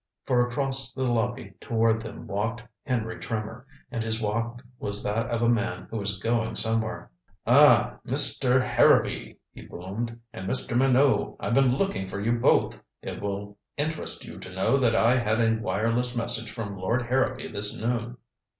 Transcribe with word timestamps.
For 0.25 0.43
across 0.47 0.95
the 0.95 1.05
lobby 1.05 1.53
toward 1.61 2.01
them 2.01 2.25
walked 2.25 2.63
Henry 2.87 3.19
Trimmer, 3.19 3.67
and 3.91 4.03
his 4.03 4.19
walk 4.19 4.63
was 4.79 5.03
that 5.03 5.27
of 5.27 5.43
a 5.43 5.47
man 5.47 5.87
who 5.91 6.01
is 6.01 6.17
going 6.17 6.55
somewhere. 6.55 7.11
"Ah 7.45 7.99
Mister 8.03 8.59
Harrowby," 8.59 9.37
he 9.53 9.61
boomed, 9.61 10.19
"and 10.33 10.49
Mr. 10.49 10.75
Minot 10.75 11.35
I've 11.39 11.53
been 11.53 11.77
looking 11.77 12.07
for 12.07 12.19
you 12.19 12.31
both. 12.31 12.81
It 13.03 13.21
will 13.21 13.59
interest 13.77 14.25
you 14.25 14.39
to 14.39 14.51
know 14.55 14.75
that 14.77 14.95
I 14.95 15.17
had 15.17 15.39
a 15.39 15.61
wireless 15.61 16.15
message 16.17 16.51
from 16.51 16.71
Lord 16.71 17.03
Harrowby 17.03 17.49
this 17.51 17.79
noon." 17.79 18.17